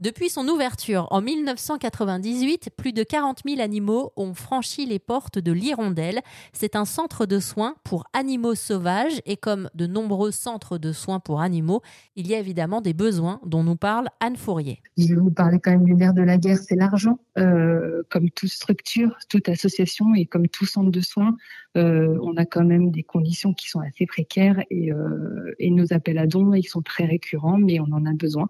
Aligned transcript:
Depuis 0.00 0.28
son 0.28 0.46
ouverture 0.46 1.08
en 1.10 1.20
1998, 1.20 2.70
plus 2.76 2.92
de 2.92 3.02
40 3.02 3.40
000 3.44 3.60
animaux 3.60 4.12
ont 4.16 4.32
franchi 4.32 4.86
les 4.86 5.00
portes 5.00 5.40
de 5.40 5.50
l'Hirondelle. 5.50 6.20
C'est 6.52 6.76
un 6.76 6.84
centre 6.84 7.26
de 7.26 7.40
soins 7.40 7.74
pour 7.82 8.04
animaux 8.12 8.54
sauvages 8.54 9.20
et 9.26 9.36
comme 9.36 9.68
de 9.74 9.88
nombreux 9.88 10.30
centres 10.30 10.78
de 10.78 10.92
soins 10.92 11.18
pour 11.18 11.40
animaux, 11.40 11.82
il 12.14 12.28
y 12.28 12.36
a 12.36 12.38
évidemment 12.38 12.80
des 12.80 12.94
besoins 12.94 13.40
dont 13.44 13.64
nous 13.64 13.74
parle 13.74 14.06
Anne 14.20 14.36
Fourier. 14.36 14.80
Je 14.96 15.08
vais 15.08 15.20
vous 15.20 15.32
parler 15.32 15.58
quand 15.58 15.72
même 15.72 15.84
du 15.84 15.94
nerf 15.94 16.14
de 16.14 16.22
la 16.22 16.38
guerre, 16.38 16.58
c'est 16.58 16.76
l'argent. 16.76 17.18
Euh, 17.36 18.04
comme 18.08 18.30
toute 18.30 18.50
structure, 18.50 19.16
toute 19.28 19.48
association 19.48 20.14
et 20.14 20.26
comme 20.26 20.46
tout 20.46 20.64
centre 20.64 20.92
de 20.92 21.00
soins, 21.00 21.36
euh, 21.76 22.16
on 22.22 22.36
a 22.36 22.44
quand 22.44 22.64
même 22.64 22.92
des 22.92 23.02
conditions 23.02 23.52
qui 23.52 23.68
sont 23.68 23.80
assez 23.80 24.06
précaires 24.06 24.62
et, 24.70 24.92
euh, 24.92 25.54
et 25.58 25.70
nos 25.70 25.92
appels 25.92 26.18
à 26.18 26.28
dons, 26.28 26.54
ils 26.54 26.68
sont 26.68 26.82
très 26.82 27.04
récurrents, 27.04 27.58
mais 27.58 27.80
on 27.80 27.90
en 27.92 28.06
a 28.06 28.12
besoin. 28.12 28.48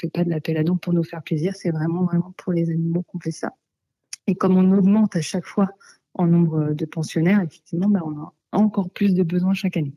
Fait 0.00 0.10
pas 0.10 0.24
de 0.24 0.30
l'appel 0.30 0.56
à 0.56 0.64
dons 0.64 0.76
pour 0.76 0.92
nous 0.92 1.04
faire 1.04 1.22
plaisir, 1.22 1.54
c'est 1.54 1.70
vraiment 1.70 2.04
vraiment 2.04 2.32
pour 2.36 2.52
les 2.52 2.70
animaux 2.70 3.02
qu'on 3.02 3.20
fait 3.20 3.30
ça. 3.30 3.54
Et 4.26 4.34
comme 4.34 4.56
on 4.56 4.76
augmente 4.76 5.16
à 5.16 5.20
chaque 5.20 5.46
fois 5.46 5.68
en 6.14 6.26
nombre 6.26 6.72
de 6.72 6.84
pensionnaires, 6.84 7.40
effectivement, 7.40 7.88
ben, 7.88 8.02
on 8.04 8.20
a 8.20 8.34
encore 8.52 8.90
plus 8.90 9.14
de 9.14 9.22
besoins 9.22 9.54
chaque 9.54 9.76
année. 9.76 9.94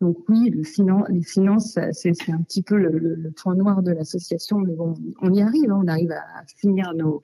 Donc 0.00 0.16
oui, 0.28 0.50
les 0.50 1.22
finances, 1.22 1.78
c'est 1.92 2.30
un 2.30 2.42
petit 2.42 2.62
peu 2.62 2.76
le, 2.76 3.32
point 3.32 3.56
noir 3.56 3.82
de 3.82 3.90
l'association, 3.90 4.58
mais 4.58 4.74
bon, 4.74 4.94
on 5.20 5.32
y 5.32 5.42
arrive, 5.42 5.72
hein, 5.72 5.80
on 5.82 5.88
arrive 5.88 6.12
à 6.12 6.44
finir 6.46 6.94
nos, 6.94 7.20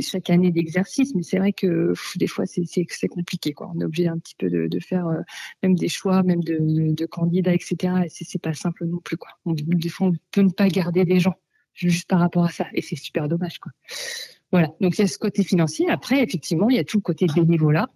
chaque 0.00 0.30
année 0.30 0.50
d'exercice, 0.50 1.14
mais 1.14 1.22
c'est 1.22 1.38
vrai 1.38 1.52
que 1.52 1.92
des 2.16 2.26
fois 2.26 2.44
c'est 2.46 3.08
compliqué. 3.08 3.54
On 3.60 3.80
est 3.80 3.84
obligé 3.84 4.08
un 4.08 4.18
petit 4.18 4.34
peu 4.36 4.50
de, 4.50 4.80
faire 4.80 5.06
euh, 5.06 5.20
même 5.62 5.74
des 5.74 5.88
choix, 5.88 6.22
même 6.22 6.42
de, 6.42 7.06
candidats, 7.06 7.54
etc. 7.54 8.04
Et 8.04 8.08
c'est 8.08 8.40
pas 8.40 8.54
simple 8.54 8.86
non 8.86 8.98
plus, 8.98 9.16
des 9.46 9.88
fois, 9.88 10.08
on 10.08 10.12
peut 10.30 10.42
ne 10.42 10.50
pas 10.50 10.68
garder 10.68 11.04
des 11.04 11.20
gens 11.20 11.34
juste 11.74 12.08
par 12.08 12.20
rapport 12.20 12.44
à 12.44 12.50
ça, 12.50 12.66
et 12.74 12.82
c'est 12.82 12.96
super 12.96 13.28
dommage. 13.28 13.58
Voilà. 14.50 14.68
Donc 14.80 14.98
il 14.98 15.02
y 15.02 15.04
a 15.04 15.06
ce 15.06 15.18
côté 15.18 15.42
financier. 15.42 15.88
Après, 15.88 16.22
effectivement, 16.22 16.68
il 16.68 16.76
y 16.76 16.78
a 16.78 16.84
tout 16.84 16.98
le 16.98 17.02
côté 17.02 17.26
bénévolat 17.34 17.88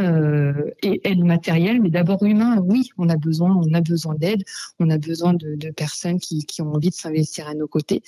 euh, 0.00 0.70
et 0.82 1.00
aide 1.08 1.22
matérielle, 1.22 1.80
mais 1.80 1.90
d'abord 1.90 2.22
humain. 2.24 2.58
Oui, 2.60 2.88
on 2.98 3.08
a 3.08 3.16
besoin, 3.16 3.54
on 3.54 3.72
a 3.74 3.80
besoin 3.80 4.14
d'aide, 4.14 4.42
on 4.80 4.90
a 4.90 4.98
besoin 4.98 5.34
de, 5.34 5.70
personnes 5.70 6.18
qui, 6.18 6.44
qui, 6.46 6.62
ont 6.62 6.72
envie 6.72 6.90
de 6.90 6.94
s'investir 6.94 7.46
à 7.46 7.54
nos 7.54 7.68
côtés, 7.68 8.02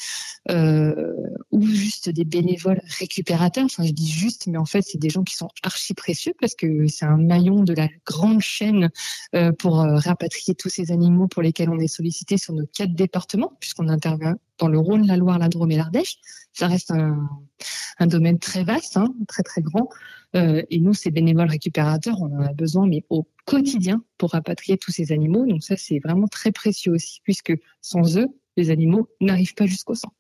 euh, 0.51 1.15
ou 1.57 1.67
juste 1.67 2.11
des 2.11 2.27
bénévoles 2.27 2.83
récupérateurs. 2.99 3.65
Enfin, 3.65 3.83
je 3.83 3.93
dis 3.93 4.11
juste, 4.11 4.47
mais 4.47 4.59
en 4.59 4.67
fait, 4.67 4.83
c'est 4.83 4.99
des 4.99 5.09
gens 5.09 5.25
qui 5.25 5.35
sont 5.35 5.49
archi 5.63 5.95
précieux 5.95 6.35
parce 6.39 6.55
que 6.55 6.87
c'est 6.87 7.07
un 7.07 7.17
maillon 7.17 7.65
de 7.65 7.73
la 7.73 7.89
grande 8.05 8.43
chaîne 8.43 8.91
euh, 9.35 9.53
pour 9.53 9.81
euh, 9.81 9.97
rapatrier 9.97 10.55
tous 10.55 10.69
ces 10.69 10.93
animaux 10.93 11.29
pour 11.29 11.41
lesquels 11.41 11.71
on 11.71 11.79
est 11.79 11.89
sollicité 11.89 12.37
sur 12.37 12.53
nos 12.53 12.67
quatre 12.67 12.93
départements, 12.93 13.57
puisqu'on 13.59 13.89
intervient 13.89 14.37
dans 14.59 14.69
le 14.69 14.79
Rhône, 14.79 15.07
la 15.07 15.17
Loire, 15.17 15.39
la 15.39 15.49
Drôme 15.49 15.71
et 15.71 15.77
l'Ardèche. 15.77 16.19
Ça 16.53 16.67
reste 16.67 16.91
un, 16.91 18.07
domaine 18.07 18.39
très 18.39 18.63
vaste, 18.63 18.99
hein, 18.99 19.15
très 19.27 19.43
très 19.43 19.63
grand. 19.63 19.89
Euh, 20.35 20.63
et 20.69 20.79
nous, 20.79 20.93
ces 20.93 21.11
bénévoles 21.11 21.49
récupérateurs, 21.49 22.21
on 22.21 22.37
en 22.37 22.43
a 22.43 22.53
besoin, 22.53 22.87
mais 22.87 23.03
au 23.09 23.27
quotidien, 23.47 24.05
pour 24.19 24.33
rapatrier 24.33 24.77
tous 24.77 24.91
ces 24.91 25.11
animaux. 25.11 25.47
Donc 25.47 25.63
ça, 25.63 25.77
c'est 25.79 26.01
vraiment 26.01 26.29
très 26.29 26.53
précieux 26.53 26.93
aussi, 26.93 27.21
puisque 27.25 27.55
sans 27.81 28.19
eux, 28.19 28.29
les 28.57 28.71
animaux 28.71 29.09
n'arrivent 29.21 29.55
pas 29.55 29.67
jusqu'au 29.67 29.95
sang, 29.95 30.13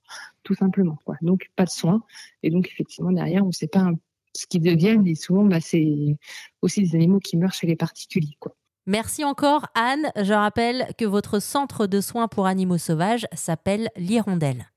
tout 0.46 0.54
simplement. 0.54 0.98
Quoi. 1.04 1.16
Donc 1.20 1.50
pas 1.56 1.64
de 1.64 1.70
soins. 1.70 2.02
Et 2.42 2.50
donc 2.50 2.68
effectivement, 2.68 3.10
derrière, 3.10 3.42
on 3.42 3.48
ne 3.48 3.52
sait 3.52 3.66
pas 3.66 3.90
ce 4.32 4.46
qu'ils 4.46 4.62
deviennent. 4.62 5.06
Et 5.06 5.16
souvent, 5.16 5.44
bah, 5.44 5.60
c'est 5.60 6.16
aussi 6.62 6.82
des 6.82 6.94
animaux 6.94 7.18
qui 7.18 7.36
meurent 7.36 7.52
chez 7.52 7.66
les 7.66 7.76
particuliers. 7.76 8.38
Merci 8.86 9.24
encore 9.24 9.66
Anne. 9.74 10.12
Je 10.16 10.32
rappelle 10.32 10.86
que 10.96 11.04
votre 11.04 11.40
centre 11.40 11.88
de 11.88 12.00
soins 12.00 12.28
pour 12.28 12.46
animaux 12.46 12.78
sauvages 12.78 13.26
s'appelle 13.32 13.90
l'Hirondelle. 13.96 14.70